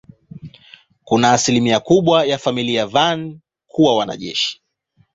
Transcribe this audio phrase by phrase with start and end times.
[1.03, 4.61] Kuna asilimia kubwa ya familia ya Van kuwa wanajeshi.